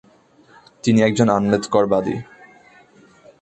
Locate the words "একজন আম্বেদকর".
1.01-1.85